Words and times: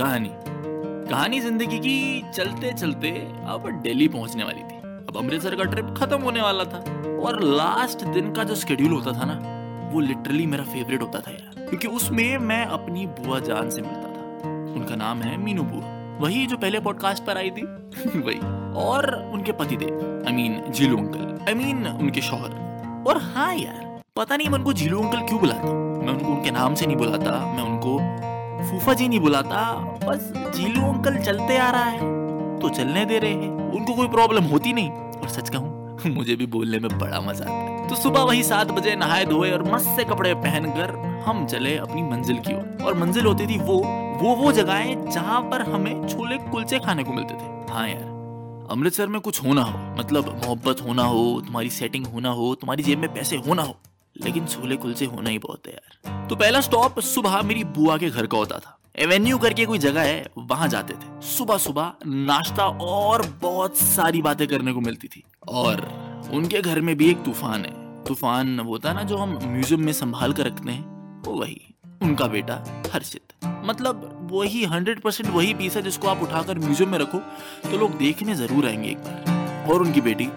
कहानी। 0.00 0.30
कहानी 1.08 1.40
ज़िंदगी 1.40 1.78
की 1.78 2.30
चलते 2.34 2.72
चलते 2.72 3.10
अब 3.46 3.80
दिल्ली 3.82 4.08
पहुँचने 4.08 4.44
वाली 4.44 4.60
थी। 4.60 4.74
अब 4.74 5.12
अमृतसर 5.16 5.54
का 5.54 5.64
ट्रिप 5.64 5.94
खत्म 5.98 6.22
होने 6.22 6.42
वाला 6.42 6.64
था। 6.64 6.78
और 7.22 7.42
लास्ट 7.42 8.04
दिन 8.04 8.32
का 8.32 8.44
जो 8.44 8.54
शेड्यूल 8.54 8.90
होता 8.90 9.12
था 9.12 9.24
ना, 9.24 9.40
वो 9.92 10.00
लिटरली 10.00 10.46
मेरा 10.46 10.64
फेवरेट 10.64 11.02
होता 11.02 11.20
था 11.20 11.30
यार। 11.30 11.66
क्योंकि 11.66 11.88
उसमें 11.88 12.38
मैं 12.38 12.66
अपनी 12.66 13.06
बुआ 13.06 13.38
जान 13.38 13.70
से 13.70 13.82
मिलता 13.82 14.02
था। 14.02 14.38
उनका 14.72 14.94
नाम 14.94 15.18
है 15.18 15.36
मीनू 15.36 15.62
बुआ। 15.62 16.16
वही 16.26 16.46
जो 16.46 16.56
पहले 16.56 16.80
पॉडकास्ट 16.80 17.24
पर 17.24 17.36
आई 17.36 17.50
थी, 17.50 17.62
वही। 18.18 18.38
और 18.74 19.30
उनके 19.32 19.52
पति 19.52 19.76
Dev 19.76 20.24
I 20.26 20.32
mean 20.32 20.62
Jeelu 20.68 20.96
uncle. 20.96 21.44
I 21.48 21.54
mean 21.54 21.86
उनके 21.86 22.20
शोहर। 22.20 22.50
और 23.06 23.16
हाँ 23.16 23.54
यार, 23.54 24.00
पता 24.16 24.36
नहीं 24.36 24.48
मैं 24.48 24.58
उनको 24.58 24.72
जीलू 24.72 25.02
अंकल 25.02 25.20
क्यों 25.20 25.40
बुलाता? 25.40 25.72
मैं 26.04 26.12
उनको 26.12 26.32
उनके 26.32 26.50
नाम 26.50 26.74
से 26.74 26.86
नहीं 26.86 26.96
बुलाता, 26.96 27.52
मैं 27.54 27.62
उनको 27.62 28.29
फूफा 28.64 28.94
जी 28.94 29.08
नहीं 29.08 29.20
बुलाता। 29.20 29.74
बस 30.06 30.32
जीलू 30.56 30.82
अंकल 30.82 31.16
चलते 31.16 31.56
आ 31.58 31.70
रहा 31.70 31.84
है। 31.84 31.98
तो 32.58 32.68
चलने 32.68 33.04
दे 33.04 33.18
रहे 33.18 33.32
हैं। 33.32 33.70
उनको 33.72 33.94
कोई 33.94 34.08
प्रॉब्लम 34.08 34.44
होती 34.44 34.72
नहीं। 34.72 34.90
और 34.90 35.28
सच 35.28 35.48
कहूँ, 35.48 35.98
मुझे 36.06 36.36
भी 36.36 36.46
बोलने 36.46 36.78
में 36.78 36.98
बड़ा 36.98 37.20
मज़ा 37.20 37.44
आता 37.44 37.52
है। 37.52 37.88
तो 37.88 37.94
सुबह 37.94 38.22
वही 38.22 38.42
सात 38.42 38.70
बजे 38.70 38.96
नहाए 38.96 39.24
धोए 39.24 39.50
और 39.50 39.72
मस्त 39.72 39.86
से 39.86 40.04
कपड़े 40.04 40.34
पहनकर 40.34 40.94
हम 41.26 41.46
चले 41.46 41.76
अपनी 41.76 42.02
मंजिल 42.02 42.38
की 42.38 42.54
ओर। 42.54 42.84
और 42.84 42.94
मंजिल 42.94 43.26
होती 43.26 43.46
थी 43.46 43.58
वो 43.58 43.78
वो 44.20 44.34
वो 44.36 44.52
जगहें 44.52 45.10
जहाँ 45.10 45.40
पर 45.40 45.62
हमें 45.62 46.08
छोले 46.08 46.36
कुलचे 46.36 46.78
खाने 46.78 47.04
को 47.04 47.12
मिलते 47.12 47.34
थे। 47.34 47.72
हाँ 47.72 47.88
यार, 47.88 48.02
अमृतसर 48.70 49.06
में 49.06 49.20
कुछ 49.20 49.44
होना 49.44 49.62
हो 49.62 49.78
मतलब 49.98 50.40
मोहब्बत 50.46 50.80
होना 50.80 51.02
हो, 51.02 51.40
तुम्हारी 51.46 51.70
सेटिंग 51.70 52.06
होना 52.06 52.30
हो, 52.30 52.54
तुम्हारी 52.54 52.82
जेब 52.82 52.98
में 52.98 53.14
पैसे 53.14 53.36
होना 53.36 53.62
हो, 53.62 53.76
लेकिन 54.22 54.46
छोले 54.46 54.76
कुलचे 54.76 55.04
होना 55.04 55.30
ही 55.30 55.38
बहुत 55.38 55.66
है 55.66 55.72
यार। 55.72 56.19
तो 56.30 56.36
पहला 56.36 56.60
स्टॉप 56.60 56.98
सुबह 57.00 57.40
मेरी 57.42 57.62
बुआ 57.66 57.96
के 57.98 58.08
घर 58.10 58.26
का 58.26 58.38
होता 58.38 58.58
था। 58.58 58.76
एवेन्यू 58.98 59.38
करके 59.38 59.64
कोई 59.66 59.78
जगह 59.78 60.02
है, 60.02 60.26
वहाँ 60.38 60.68
जाते 60.68 60.94
थे। 60.94 61.22
सुबह 61.26 61.56
सुबह 61.56 61.92
नाश्ता 62.06 62.66
और 62.66 63.26
बहुत 63.42 63.76
सारी 63.76 64.22
बातें 64.22 64.46
करने 64.48 64.72
को 64.72 64.80
मिलती 64.80 65.08
थी। 65.08 65.22
और 65.48 65.80
उनके 66.32 66.60
घर 66.60 66.80
में 66.80 66.96
भी 66.96 67.10
एक 67.10 67.22
तूफ़ान 67.22 67.64
है। 67.64 68.04
तूफ़ान 68.04 68.60
वो 68.60 68.70
होता 68.70 68.92
ना 68.92 69.02
जो 69.02 69.16
हम 69.16 69.38
म्यूज़ियम 69.44 69.80
में 69.80 69.92
संभाल 69.92 70.32
कर 70.32 70.46
रखते 70.46 70.70
हैं। 70.70 71.22
वो 71.22 71.34
वही, 71.34 71.60
उनका 72.02 72.26
बेटा 72.26 72.62
हर्षित। 72.94 73.34
मतलब 73.64 74.28
वही 74.32 74.64
हंड्रेड 74.64 75.00
परसेंट 75.00 75.34
वही 75.34 75.54
पीस 75.54 75.76
है 75.76 75.82
जिसको 75.82 76.08
आप 76.08 76.22
उठाकर 76.22 76.58
म्यूज़ियम 76.58 76.90
में 76.90 76.98
रखो 76.98 77.18
तो 77.70 77.78
लोग 77.78 77.98
देखने 77.98 78.34
ज़रूर 78.34 78.66
आएँगे 78.66 78.90
एक 78.90 78.98
बार। 78.98 79.72
और 79.72 79.82
उनकी 79.82 80.00
बेटी 80.00 80.28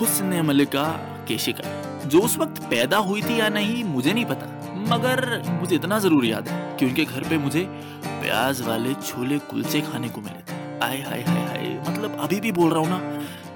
हुस्न 0.00 0.40
मलिका 0.42 0.84
केशिका। 1.28 2.08
जो 2.08 2.20
उस 2.20 2.38
वक्त 2.38 2.62
पैदा 2.62 2.98
हुई 2.98 3.22
थी 3.22 3.40
या 3.40 3.48
नहीं, 3.48 3.84
मुझे 3.84 4.12
नहीं 4.12 4.24
पता। 4.24 4.56
मगर 4.88 5.42
मुझे 5.50 5.74
इतना 5.76 5.98
ज़रूर 5.98 6.24
याद 6.24 6.48
है 6.48 6.76
कि 6.76 6.86
उनके 6.86 7.04
घर 7.04 7.28
पे 7.28 7.38
मुझे 7.38 7.64
प्याज 8.04 8.60
वाले 8.62 8.94
छोले 8.96 9.38
कुलचे 9.50 9.80
खाने 9.82 10.08
को 10.08 10.20
मिले 10.20 10.42
थे। 10.42 10.58
आय 10.84 10.98
हाय 11.00 11.22
हाय 11.22 11.44
हाय 11.46 11.68
मतलब 11.88 12.16
अभी 12.20 12.40
भी 12.40 12.52
बोल 12.52 12.70
रहा 12.70 12.80
हूँ 12.80 12.88
ना 12.90 12.98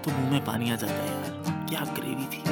तो 0.02 0.10
मुँह 0.10 0.30
में 0.30 0.44
पानी 0.44 0.70
आ 0.70 0.76
जाता 0.76 0.94
है 0.94 1.06
यार। 1.06 1.66
क्या 1.68 1.80
ग्रेवी 1.94 2.24
थी, 2.26 2.42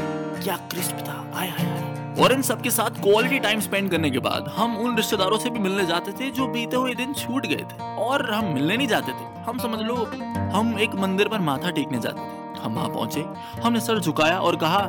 क्या 0.45 0.57
क्रिस्प 0.71 1.05
था। 1.09 1.17
आय 1.35 1.49
हाय 1.49 1.67
हाय 1.67 1.91
और 2.23 2.33
इन 2.33 2.43
सबके 2.43 2.71
साथ 2.71 3.01
क्वालिटी 3.03 3.39
टाइम 3.41 3.61
स्पेंड 3.61 3.91
करने 3.91 4.11
के 4.11 4.19
बाद 4.21 4.49
हम 4.57 4.77
उन 4.79 4.97
रिश्तेदारों 4.97 5.39
से 5.39 5.51
भी 5.51 5.59
मिलने 5.59 5.87
जाते 5.87 6.13
थे 6.13 6.31
जो 6.31 6.47
बीते 6.47 6.77
हुए 6.77 6.95
दिन 6.95 7.13
छूट 7.15 7.47
गए 7.47 7.65
थे। 7.65 7.95
और 7.99 8.31
हम 8.31 8.53
मिलने 8.55 8.77
नहीं 8.77 8.89
जाते 8.89 9.13
थे। 9.13 9.43
हम 9.43 9.59
समझ 9.59 9.81
लो, 9.81 9.95
हम 10.55 10.77
एक 10.81 10.95
मंदिर 10.97 11.29
पर 11.29 11.41
माथा 11.41 11.71
टेकने 11.71 11.99
जाते 11.99 12.21
थे। 12.21 12.61
हम 12.61 12.75
वहाँ 12.75 12.89
पहुँचे, 12.89 13.25
हमने 13.63 13.81
सर 13.81 13.99
झुकाया 13.99 14.39
और 14.39 14.57
कहा 14.57 14.81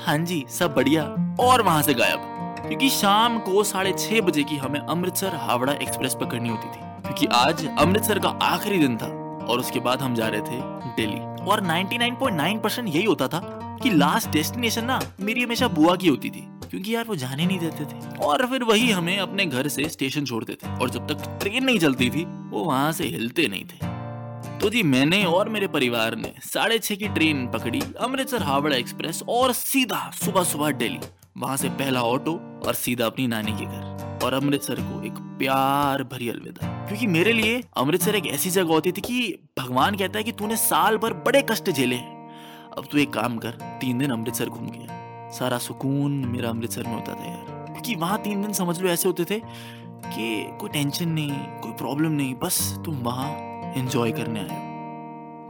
हाँ 0.00 0.18
जी, 0.18 0.44
सब 0.50 0.74
बढ़िया। 0.74 1.02
और 1.40 1.62
वहाँ 1.62 1.82
से 1.82 1.94
गायब। 1.94 2.47
क्योंकि 2.68 2.88
शाम 2.90 3.38
को 3.38 3.62
साढ़े 3.64 3.92
छह 3.92 4.20
बजे 4.20 4.42
की 4.42 4.56
हमें 4.56 4.80
अमृतसर 4.80 5.34
हावड़ा 5.34 5.72
एक्सप्रेस 5.72 6.14
पकड़नी 6.14 6.48
होती 6.48 6.68
थी। 6.68 6.80
क्योंकि 7.02 7.26
आज 7.26 7.66
अमृतसर 7.78 8.18
का 8.18 8.28
आखिरी 8.28 8.78
दिन 8.78 8.96
था 8.96 9.06
और 9.44 9.58
उसके 9.58 9.80
बाद 9.80 10.02
हम 10.02 10.14
जा 10.14 10.28
रहे 10.28 10.40
थे 10.40 10.60
दिल्ली। 10.96 11.20
और 11.44 11.60
99.9 11.60 12.60
परसेंट 12.62 12.88
यही 12.88 13.04
होता 13.04 13.28
था 13.28 13.40
कि 13.82 13.90
लास्ट 13.90 14.30
डेस्टिनेशन 14.30 14.84
ना 14.84 15.00
मेरी 15.20 15.42
हमेशा 15.42 15.68
बुआ 15.68 15.96
की 15.96 16.08
होती 16.08 16.30
थी, 16.30 16.44
क्योंकि 16.70 16.94
यार 16.94 17.04
वो 17.04 17.16
जाने 17.16 17.46
नहीं 17.46 17.58
देते 17.58 17.84
थे। 17.84 18.16
और 18.24 18.46
फिर 18.46 18.62
वही 18.62 18.90
हमें 18.90 19.18
अपने 19.18 19.46
घर 19.46 19.68
से 19.68 19.88
स्टेशन 19.88 20.24
छोड़ते 20.24 20.54
थे 20.54 20.76
और 20.76 20.90
जब 20.90 21.06
तक 21.06 21.38
ट्रेन 21.40 21.64
नहीं 21.64 21.78
चलती 21.78 22.10
थी, 22.10 22.24
वो 22.24 22.64
वहाँ 22.64 22.92
से 22.92 23.04
हिलते 23.04 23.46
नहीं 23.46 23.64
थे। 23.64 24.58
तो 24.58 24.70
जी 24.70 24.82
मैंने 24.82 25.24
और 25.24 25.48
मेरे 25.48 25.66
परिवार 25.66 26.16
ने 26.16 26.32
साढ़े 26.42 26.78
छह 26.78 26.94
की 26.94 27.08
ट्रेन 27.08 27.46
पकड़ी 27.46 27.82
अमृतसर 28.00 28.42
हावड़ा 28.42 28.76
एक्सप्रेस 28.76 29.22
और 29.28 29.52
सीधा 29.52 30.10
सुबह 30.14 30.44
सुबह 30.44 30.70
दिल्ली। 30.70 31.00
वहाँ 31.38 31.56
से 31.56 31.68
पहला 31.70 32.02
ऑटो 32.02 32.32
और 32.66 32.74
सीधा 32.74 33.06
अपनी 33.06 33.26
नानी 33.26 33.52
के 33.52 33.64
घर 33.64 34.20
और 34.24 34.34
अमृतसर 34.34 34.80
को 34.80 35.02
एक 35.06 35.18
प्यार 35.38 36.02
भरी 36.02 36.28
अलविदा। 36.28 36.68
क्योंकि 36.86 37.06
मेरे 37.06 37.32
लिए 37.32 37.62
अमृतसर 37.76 38.14
एक 38.14 38.26
ऐसी 38.26 38.50
जगह 38.50 38.72
होती 38.74 38.92
थी 38.92 39.00
कि 39.00 39.38
भगवान 39.58 39.96
कहता 39.96 40.18
है 40.18 40.24
कि 40.24 40.32
तूने 40.32 40.56
साल 40.56 40.96
भर 40.96 41.12
बड़े 41.26 41.42
कष्ट 41.50 41.70
झेले 41.70 41.96
अब 41.96 42.84
तू 42.92 42.98
एक 42.98 43.12
काम 43.12 43.38
कर, 43.38 43.50
तीन 43.80 43.98
दिन 43.98 44.10
अमृतसर 44.10 44.48
घूम 44.48 44.66
गया 44.66 45.30
सारा 45.30 45.58
सुकून 45.58 46.12
मेरा 46.26 46.50
अमृतसर 46.50 46.82
में 46.82 46.94
होता 46.94 47.14
था 47.14 47.24
यार। 47.24 47.64
क्योंकि 47.66 47.94
वहाँ 47.94 48.18
तीन 48.22 48.42
दिन 48.42 48.52
समझ 48.52 48.80
लो 48.80 48.88
ऐसे 48.88 49.08
होते 49.08 49.24
थे 49.24 49.40
कि 49.40 50.58
कोई 50.60 50.70
टेंशन 50.70 51.08
नहीं, 51.08 51.32
कोई 51.32 51.72
प्रॉब्लम 51.72 52.12
नहीं, 52.12 52.34
बस 52.34 52.60
तुम 52.84 52.94
वहाँ 53.02 53.30
एंजॉय 53.76 54.12
करने 54.12 54.40
आए 54.40 54.66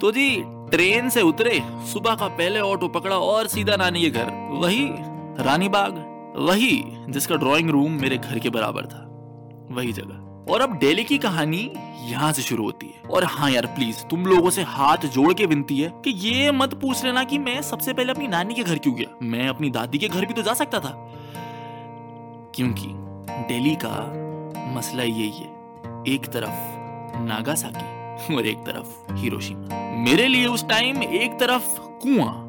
तो 0.00 0.10
जी 0.12 0.30
ट्रेन 0.70 1.08
से 1.08 1.22
उतरे, 1.22 1.60
सुबह 1.92 2.14
का 2.14 2.26
पहले 2.28 2.60
ऑटो 2.60 2.88
पकड़ा 2.88 3.16
और 3.16 3.46
सीधा 3.46 3.76
नानी 3.76 4.00
के 4.00 4.10
घर। 4.10 4.30
वही 4.52 4.84
रानी 5.40 5.68
बाग 5.68 5.92
वही 6.36 6.82
जिसका 7.08 7.36
ड्राइंग 7.36 7.70
रूम 7.70 7.92
मेरे 7.92 8.16
घर 8.18 8.38
के 8.38 8.50
बराबर 8.50 8.86
था। 8.86 9.04
वही 9.74 9.92
जगह। 9.92 10.52
और 10.52 10.60
अब 10.60 10.78
डेली 10.78 11.04
की 11.04 11.18
कहानी 11.18 11.72
यहाँ 12.00 12.32
से 12.32 12.42
शुरू 12.42 12.64
होती 12.64 12.86
है। 12.86 13.10
और 13.10 13.24
हाँ 13.24 13.50
यार 13.50 13.66
प्लीज़ 13.66 14.04
तुम 14.04 14.26
लोगों 14.26 14.50
से 14.50 14.62
हाथ 14.62 14.96
जोड़ 14.96 15.34
के 15.34 15.46
विनती 15.46 15.80
है 15.80 15.92
कि 16.04 16.10
ये 16.10 16.52
मत 16.52 16.74
पूछ 16.74 17.04
लेना 17.04 17.24
कि 17.24 17.38
मैं 17.38 17.62
सबसे 17.62 17.92
पहले 17.92 18.12
अपनी 18.12 18.28
नानी 18.28 18.54
के 18.54 18.62
घर 18.62 18.78
क्यों 18.78 18.94
गया? 18.94 19.16
मैं 19.22 19.48
अपनी 19.48 19.70
दादी 19.70 19.98
के 19.98 20.08
घर 20.08 20.26
भी 20.26 20.34
तो 20.34 20.42
जा 20.42 20.54
सकता 20.54 20.80
था। 20.80 21.12
क्योंकि 22.54 22.86
डेली 23.48 23.76
का 23.84 24.12
मसला 24.74 25.02
यही 25.02 25.28
है। 25.28 25.50
एक 26.08 26.26
तरफ़ 26.26 27.18
नागासाकी 27.20 28.34
और 28.36 28.46
एक 28.46 28.58
तरफ़ 28.58 29.12
हिरोशिमा। 29.12 29.68
मेरे 29.96 30.28
लिए 30.28 30.46
उस 30.46 30.68
टाइम 30.68 31.02
एक 31.02 31.40
तरफ़ 31.40 31.78
कुआँ 31.80 32.44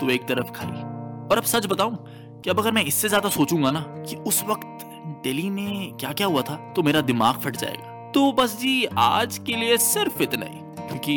तो 0.00 0.10
एक 0.10 0.26
तरफ़ 0.26 0.50
खाली। 0.50 0.94
और 1.24 1.38
अब 1.38 1.44
सच 1.44 1.66
बताऊँ 1.66 2.06
कि 2.44 2.50
अब 2.50 2.58
अगर 2.60 2.72
मैं 2.72 2.84
इससे 2.84 3.08
ज़्यादा 3.08 3.28
सोचूँगा 3.28 3.70
ना 3.70 3.80
कि 3.80 4.16
उस 4.16 4.42
वक्त 4.44 4.84
दिल्ली 5.24 5.50
में 5.50 5.96
क्या 5.96 6.12
क्या 6.12 6.26
हुआ 6.26 6.42
था 6.42 6.56
तो 6.76 6.82
मेरा 6.82 7.00
दिमाग 7.00 7.38
फट 7.40 7.56
जाएगा। 7.56 8.10
तो 8.14 8.32
बस 8.32 8.58
जी, 8.60 8.84
आज 8.98 9.38
के 9.38 9.56
लिए 9.56 9.76
सिर्फ़ 9.76 10.22
इतना 10.22 10.46
ही, 10.46 10.58
क्योंकि 10.88 11.16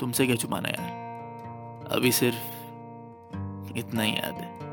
तुमसे 0.00 0.26
क्या 0.26 0.36
छुपाना 0.36 0.68
यार? 0.68 1.86
अभी 1.92 2.12
सिर्फ़ 2.12 3.78
इतना 3.78 4.02
ही 4.02 4.12
याद 4.12 4.34
है। 4.34 4.69